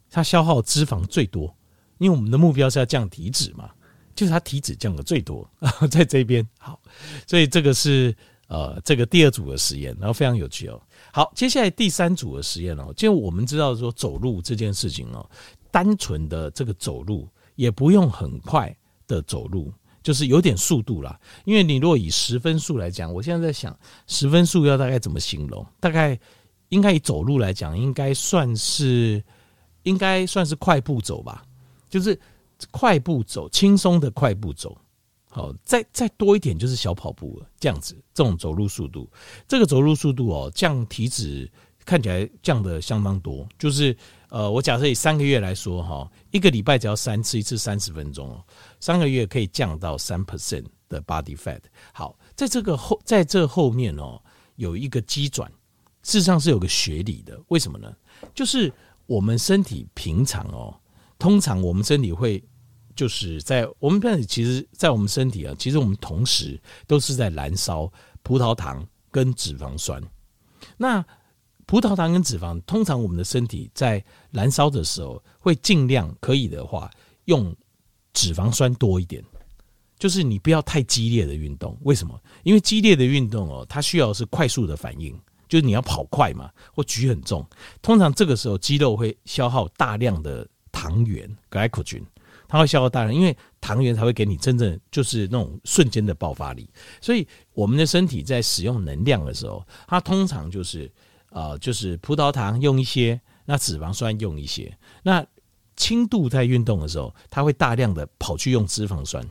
[0.08, 1.52] 它消耗脂肪最多，
[1.98, 3.68] 因为我们的目标是要降体脂嘛，
[4.14, 5.50] 就是它体脂降的最多，
[5.90, 6.48] 在这边。
[6.56, 6.80] 好，
[7.26, 8.14] 所以这个是
[8.48, 10.80] 呃这个第二组的实验，然后非常有趣哦。
[11.12, 15.28] 好，接下来第三组的实验哦，就我们知道说走路这件事情哦，
[15.70, 18.74] 单纯的这个走路也不用很快
[19.06, 19.72] 的走路，
[20.02, 21.18] 就是有点速度啦。
[21.44, 23.76] 因为你如果以十分数来讲，我现在在想
[24.06, 25.64] 十分数要大概怎么形容？
[25.80, 26.18] 大概
[26.68, 29.22] 应该以走路来讲，应该算是
[29.84, 31.44] 应该算是快步走吧，
[31.88, 32.18] 就是
[32.70, 34.76] 快步走，轻松的快步走。
[35.36, 39.10] 好，再再多一点就是小跑步了，这样子，这种走路速度，
[39.48, 41.50] 这个走路速度哦，降体脂
[41.84, 43.44] 看起来降得相当多。
[43.58, 43.96] 就是
[44.28, 48.44] 呃，我假设以三个月来说哈，一个礼拜只要三次，一次三十分钟哦，
[48.78, 51.62] 三个月可以降到三 percent 的 body fat。
[51.92, 54.22] 好，在这个后，在这后面哦，
[54.54, 55.50] 有一个机转，
[56.04, 57.36] 事实上是有个学理的。
[57.48, 57.92] 为什么呢？
[58.32, 58.72] 就是
[59.06, 60.78] 我们身体平常哦，
[61.18, 62.40] 通常我们身体会。
[62.94, 67.92] 就是在我们身体，其实，在我们身体啊，其实我们同时都是在燃烧
[68.22, 70.02] 葡萄糖跟脂肪酸。
[70.76, 71.04] 那
[71.66, 76.90] 葡萄糖跟脂肪，通常我们的身体在燃烧的时候，会尽量可以的话，
[77.24, 77.54] 用
[78.12, 79.24] 脂肪酸多一点。
[79.98, 82.20] 就是你不要太激烈的运动，为什么？
[82.42, 85.18] 因为激烈的运动哦，它需要是快速的反应，
[85.48, 87.46] 就是你要跑快嘛，或举很重。
[87.80, 92.02] 通常这个时候，肌肉会消耗大量的糖原 （glycogen）。
[92.54, 96.70] 它会消耗大量，因为糖原才会给你真正就是那种瞬间的爆发力。
[97.00, 100.88] 所以我们的身体在使用能量的时候，它通常就是
[101.30, 104.72] 呃，就是葡萄糖用一些，那脂肪酸用一些。
[105.02, 105.26] 那
[105.74, 109.26] 轻度在运动的时候，它会大量的跑去用脂肪酸，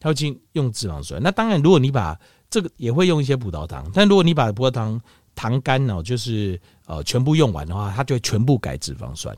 [0.00, 1.22] 它会进用脂肪酸。
[1.22, 4.98] 那当然，如果你把这个也会用一些葡萄糖，但如果你把葡萄糖
[5.34, 9.36] 糖干哦，就是呃全部用完的话，它就会全部改脂肪酸。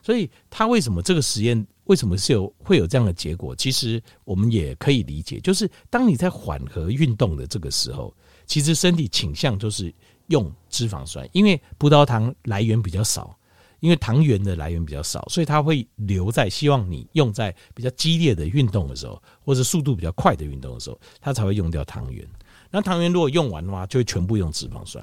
[0.00, 1.66] 所以它为什么这个实验？
[1.88, 3.56] 为什么是有会有这样的结果？
[3.56, 8.14] 其实我们也可以理解，就是当你在缓和运动的这个时候，
[8.46, 9.92] 其实身体倾向就是
[10.26, 13.34] 用脂肪酸，因为葡萄糖来源比较少，
[13.80, 22.22] 因为糖原的来源比较少，所以它会留在希望你用在比较激烈的运动的时候，或者速度比较快的运动的时候，它才会用掉糖原。
[22.70, 25.02] 那糖原如果用完的话，就会全部用脂肪酸。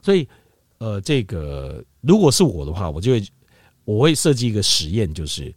[0.00, 0.28] 所以，
[0.78, 3.24] 呃，这个如果是我的话，我就会
[3.84, 5.52] 我会设计一个实验，就是。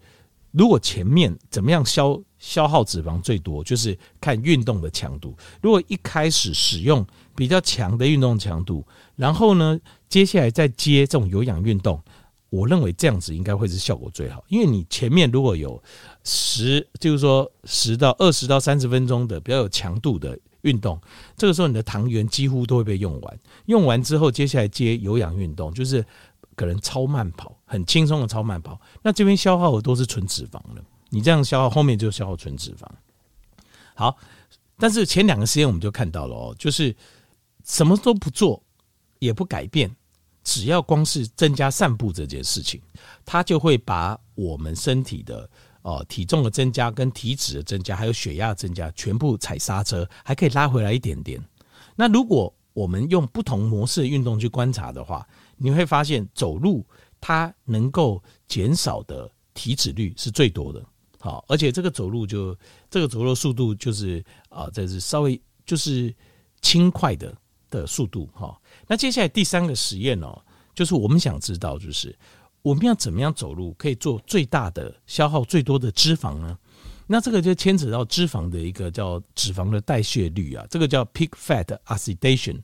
[0.53, 5.35] 如果前面怎么样消消耗脂肪最多，就是看运动的强度。
[5.61, 8.85] 如果一开始使用比较强的运动强度，
[9.15, 11.99] 然后呢，接下来再接这种有氧运动，
[12.49, 15.81] 我认为这样子应该会是效果最好，因为你前面如果有
[16.23, 20.99] 十，就是说十到二十到三十分钟的比较有强度的运动，
[21.35, 23.39] 这个时候你的糖原几乎都会被用完。
[23.65, 26.05] 用完之后，接下来接有氧运动，就是
[26.55, 28.79] 可能超慢跑，很轻松的超慢跑。
[29.01, 32.85] 那这边消耗的都是纯脂肪了，你这样消耗，后面就消耗纯脂肪。
[33.95, 34.15] 好，
[34.77, 36.95] 但是前两个实验我们就看到了哦，就是
[37.63, 38.61] 什么都不做，
[39.17, 39.89] 也不改变。
[40.43, 42.79] 只要光是增加散步这件事情，
[43.25, 45.49] 它就会把我们身体的
[45.81, 51.41] 哦体重的增加、跟体脂的增加，还有血压增加，全部踩刹车，还可以拉回来一点点。
[51.95, 55.25] 那如果我们用不同模式的运动去观察的话，
[55.57, 56.83] 你会发现走路
[57.25, 60.83] 它能够减少的体脂率是最多的。
[61.21, 62.53] 好，而且这个走路就
[62.89, 66.13] 这个走路速度就是啊，这是稍微就是
[66.61, 67.33] 轻快的
[67.69, 68.59] 的速度哈。
[68.85, 70.37] 那接下来第三个实验哦，
[70.75, 72.13] 就是我们想知道，就是
[72.61, 76.59] 我们要怎么样走路可以做最大的消耗最多的脂肪呢？
[77.07, 82.59] 那这个就牵扯到脂肪的一个叫脂肪的代谢率啊，这个叫 peak fat oxidation。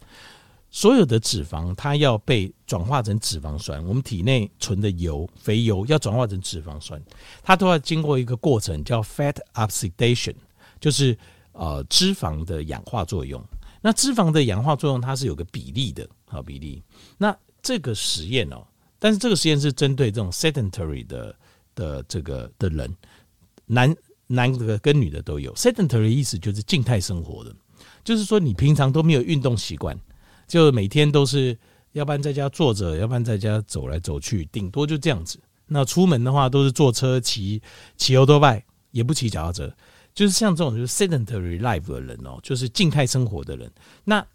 [0.71, 7.01] 所有的脂肪它要被转化成脂肪酸，我们体内存的油、肥油要转化成脂肪酸，
[7.41, 10.35] 它都要经过一个过程叫 fat oxidation，
[10.79, 11.17] 就是
[11.53, 13.43] 呃脂肪的氧化作用。
[13.81, 16.83] 那脂肪的氧化作用，它是有个比例的，好比例。
[17.17, 18.61] 那这个实验哦，
[18.99, 21.35] 但是这个实验是针对这种 sedentary 的
[21.73, 22.95] 的这个的人，
[23.65, 23.95] 男
[24.27, 25.53] 男的跟女的都有。
[25.55, 27.55] sedentary 意思就是静态生活的，
[28.03, 29.97] 就是说你平常都没有运动习惯，
[30.49, 31.57] 就每天都是
[31.93, 35.39] 要不然在家坐着，要不然在家走来走去，顶多就这样子。
[35.67, 37.61] 那出门的话都是坐车、骑
[37.95, 39.71] 骑欧多拜，也不骑脚踏车。
[40.15, 43.71] 就是像这种就是 sedentary life 的人哦，就是静态生活的人，
[44.03, 44.25] 那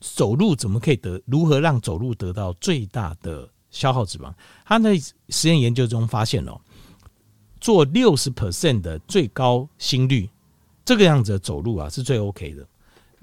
[0.00, 1.20] 走路怎么可以得？
[1.26, 4.32] 如何让走路得到最大的消耗脂肪？
[4.64, 4.98] 他在
[5.28, 6.58] 实验研究中发现哦，
[7.60, 10.28] 做六十 percent 的最高心率，
[10.84, 12.66] 这个样子走路啊是最 OK 的。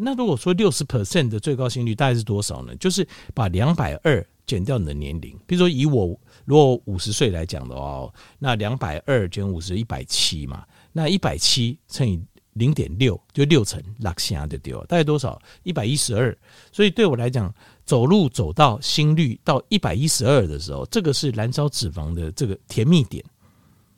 [0.01, 2.73] 那如果说六十 percent 的最高心率大概是多少呢？
[2.77, 10.65] 就是把两百二减掉你的年龄，比如说以我如果五十岁来讲的话，那两百二减五十，一百七嘛。
[10.93, 12.19] 那一百七乘以
[12.53, 15.39] 零点六，就六成，落下就丢，大概多少？
[15.63, 16.35] 一百一十二。
[16.71, 17.53] 所以对我来讲，
[17.85, 23.23] 走路走到心率到一百一十二的时候，这个是燃烧脂肪的这个甜蜜点，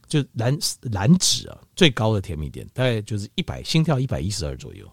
[0.08, 0.58] 就燃
[0.92, 4.86] 燃脂啊最高的甜蜜点，大概就是一百心跳一百一十二左右。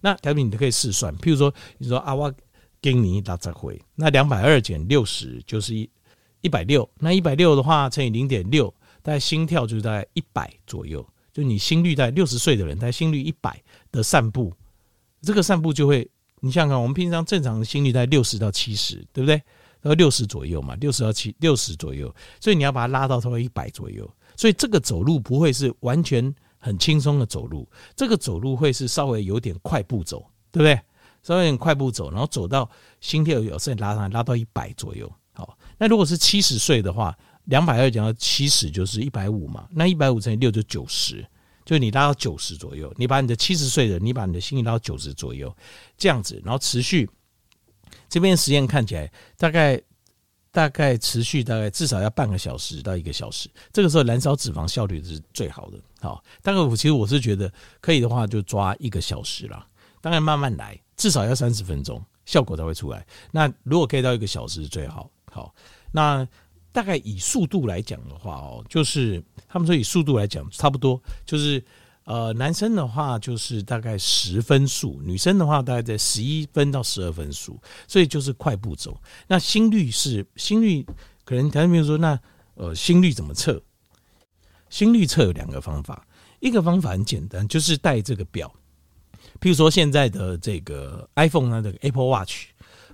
[0.00, 2.32] 那条比你都可以试算，譬如说你说啊，我
[2.80, 5.88] 给你打折回，那两百二减六十就是一
[6.40, 8.72] 一百六，那一百六的话乘以零点六，
[9.02, 11.06] 大概心跳就是大概一百左右。
[11.32, 14.52] 就你心率在六十岁的人，他心率一百的散步，
[15.22, 16.08] 这个散步就会，
[16.40, 19.34] 你想想看，我们平常正常的心率在六十到七十，对不对？
[19.80, 24.08] 然后六十左右嘛，六十到七六十左右，所以你要把它拉到差不多一百左右。
[24.36, 30.80] 所以这个走路不会是完全很轻松的走路，这个走路会是稍微有点快步走，对不对？
[31.22, 32.68] 稍微有点快步走，然后走到
[33.00, 35.10] 心跳有时候拉上来，拉到一百左右。
[35.32, 37.16] 好，那如果是七十岁的话。
[37.48, 41.26] 两百二减到七十就是一百五嘛，那一百五乘以六就九十，
[41.64, 45.50] 就你拉到九十左右，你把你的七十岁的，你把你的心率拉到九十左右，
[45.96, 47.08] 这样子，然后持续，
[48.06, 49.80] 这边实验看起来大概
[50.50, 55.78] 大概持续大概至少要半个小时到一个小时，这个时候燃烧脂肪效率是最好的。
[56.00, 59.66] 好，大概我其实我是觉得可以的话就抓一个小时啦，
[60.00, 63.06] 当然慢慢来，至少要三十分钟，效果才会出来。
[63.30, 65.54] 那如果可以到一个小时最好，好，
[65.92, 66.26] 那。
[66.70, 71.64] 大概以速度来讲的话哦，就是他们说以速度来讲，差不多就是
[72.04, 78.96] 呃，男生的话就是大概十分速，女生的话大概在十一分到十二分速，所以就是快步走。
[79.26, 80.86] 那心率是心率，
[81.24, 82.20] 可能台湾朋友说，那
[82.54, 83.60] 呃心率怎么测？
[84.70, 86.06] 心率测有两个方法，
[86.40, 88.52] 一个方法很简单，就是带这个表，
[89.40, 92.46] 譬如说现在的这个 iPhone 啊，Apple Watch，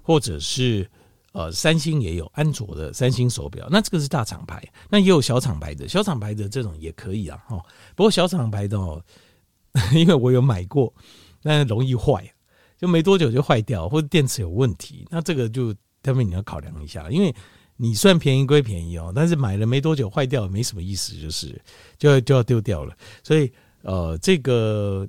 [0.02, 0.90] 或者是。
[1.36, 7.60] 呃，三星也有安卓的三星手表，那这个是大厂牌，那也有小厂牌的，小厂牌的这种也可以啊，哈。
[7.96, 9.02] 不过小厂牌的哦，
[9.92, 10.94] 因为我有买过，
[11.42, 12.32] 那容易坏，
[12.78, 17.34] 就没多久就坏掉，或者电池有问题，那这个就特别你要考量一下，因为
[17.76, 21.60] 你算便宜归便宜哦，但是买了没多久坏掉没什么意思，就是
[21.98, 22.96] 就就要丢掉了。
[23.22, 23.52] 所以
[23.82, 25.08] 呃，这个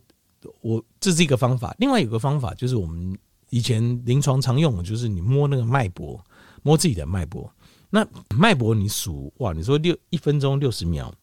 [0.62, 3.18] 我这是一个方法，另外有个方法就是我们。
[3.52, 6.20] 以前临床常用的就是你摸那个脉搏，
[6.62, 7.50] 摸自己的脉搏。
[7.90, 8.06] 那
[8.36, 11.14] 脉搏你数哇，你说六一分钟六十秒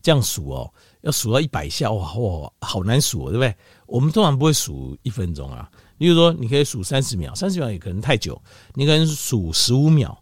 [0.00, 3.54] 这样数哦，要数到一百下哇哇，好难数，哦对不对？
[3.86, 5.68] 我们通常不会数一分钟啊。
[5.98, 8.40] 例如说，你可以数三十秒，三十秒也可能太久，
[8.74, 10.16] 你可能数十五秒，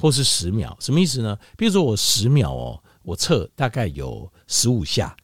[0.00, 1.36] 或是十秒，什么意思呢？
[1.56, 5.16] 比如说我十秒哦，我测大概有十五下，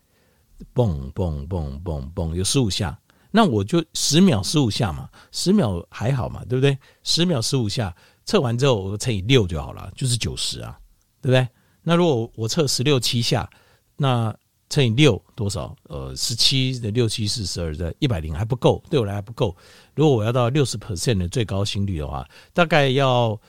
[0.73, 2.99] 蹦蹦蹦蹦蹦，有十五下，
[3.31, 6.77] 那我就十秒十五下嘛，十秒还好嘛，对不对？
[7.05, 7.95] 十秒十五下，
[8.25, 10.77] 测完之后我乘以六就好了，就是九十啊，
[11.23, 11.49] 对不对？
[11.83, 13.49] 那如果我测十六七下，
[13.97, 14.37] 那
[14.69, 15.77] 乘以六多少？
[15.85, 19.57] 呃，十七的六七四十二的一百零还不够，对我来还不够。
[19.95, 23.41] 如果我要到六十 percent 的最高心率的话，大概要。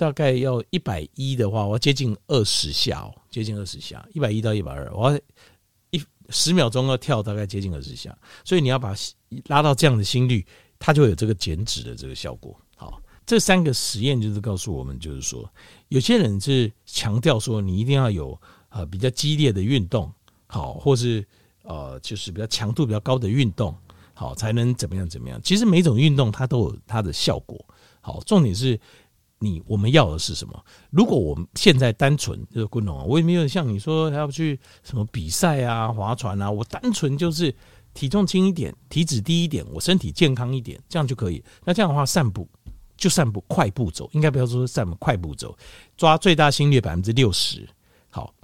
[0.00, 5.20] 大概要一百一的话，我要接近二十下哦，接近二十下，一百一到一百二，我要
[5.90, 8.94] 一十秒钟要跳大概接近二十下，所以你要把
[9.48, 10.42] 拉到这样的心率，
[10.78, 12.58] 它就会有这个减脂的这个效果。
[12.76, 15.46] 好，这三个实验就是告诉我们，就是说
[15.88, 18.40] 有些人是强调说你一定要有
[18.70, 20.10] 呃比较激烈的运动，
[20.46, 21.22] 好，或是
[21.62, 23.76] 呃就是比较强度比较高的运动，
[24.14, 25.38] 好才能怎么样怎么样。
[25.44, 27.62] 其实每种运动它都有它的效果，
[28.00, 28.80] 好，重点是。
[29.42, 30.64] 你我们要的是什么？
[30.90, 37.54] 如果我们现在单纯就是运动啊，我也没有像你说还要去什么比赛啊、划船啊，我单纯就是
[37.94, 41.42] 体重轻一点、体脂低一点，我身体健康一点，这样就可以。
[41.64, 42.46] 那这样的话，散步
[42.98, 45.56] 就散步，快步走，应该不要说散步，快步走，
[45.96, 47.66] 抓最大心率百分之六十。
[48.10, 48.34] 好，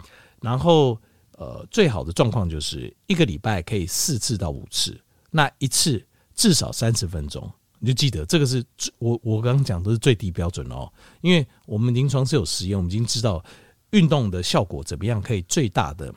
[0.40, 0.98] 然后
[1.36, 4.98] 呃，最好的状况就是一个礼拜可以四次到五次，
[5.30, 6.02] 那一次
[6.34, 7.52] 至少三十分钟。
[7.78, 8.64] 你就记得这个是
[8.98, 13.44] 我我刚刚讲的是最低标准哦，因为我们临床是有实验，我们已经知道
[13.90, 16.14] 运动的效果怎么样，可以最大的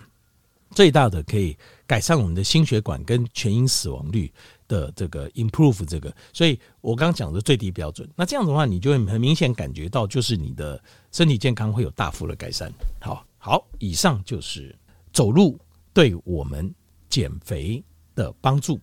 [0.72, 1.58] 最大的可以
[1.88, 4.32] 改善我们的心血管跟全因死亡率
[4.68, 8.08] 的这个 improve 这个，所以我刚刚讲的最低标准。
[8.16, 10.82] 那这样的话，你就会很明显感觉到，就是你的
[11.12, 12.72] 身体健康会有大幅的改善。
[13.02, 14.76] 好，好，以上就是
[15.12, 15.60] 走路
[15.92, 16.72] 对我们
[17.10, 17.84] 减肥
[18.14, 18.80] 的帮助。